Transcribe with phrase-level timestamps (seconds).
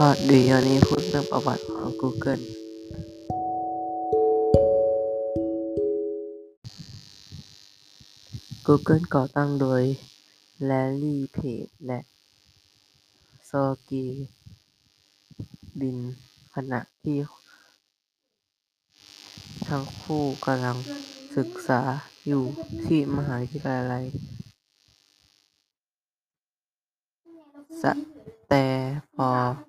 [0.00, 2.42] สวัสดีวันนี้พูดเรื่องประวัติของ Google
[8.66, 9.82] Google ก่อตั้งโดย
[10.68, 12.00] Larry Page และ
[13.48, 14.10] Sergey
[15.78, 15.98] Brin
[16.54, 17.18] ขณะที่
[19.68, 20.76] ทั้งคู่กำลัง
[21.36, 21.80] ศึกษา
[22.26, 22.44] อยู่
[22.84, 24.04] ที่มหาวิทยาลัย
[27.82, 27.84] ส
[28.46, 28.52] แตน
[29.16, 29.67] ฟอร์ด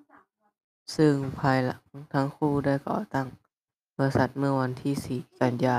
[0.96, 3.28] ซึ่งภายหลังทั้งคู่ได้ก่อตั้ง
[3.98, 5.78] บริษัทเมื่อวันที่ 4 กันยา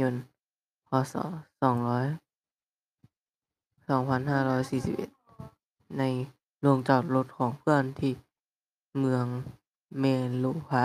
[0.00, 0.14] ยน
[0.88, 1.14] พ.ศ.
[3.90, 6.02] 2541 ใน
[6.60, 8.12] โรงจอดรถของเพื่อนที่
[8.98, 9.26] เมือง
[10.00, 10.04] เมน
[10.38, 10.84] โลพาร์ก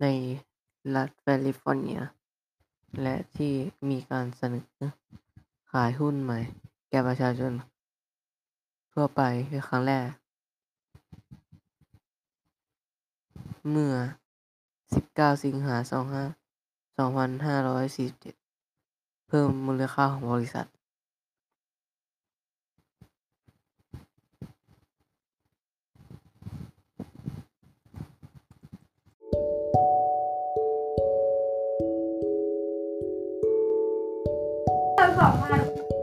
[0.00, 0.06] ใน
[0.94, 2.00] รัฐแคลิฟอร์เนีย
[3.02, 3.52] และที่
[3.88, 4.64] มีการเสนอ
[5.70, 6.38] ขายหุ้นใหม่
[6.88, 7.52] แก่ประชาชน
[8.92, 10.06] ทั่วไปเป็นครั้งแรก
[13.72, 13.94] เมื่อ
[14.68, 16.04] 19 สิงหาคม
[16.98, 20.66] 2547 เพิ่มมูลค่าของบริษัท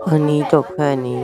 [0.07, 1.23] วันนี้จบแค่นี้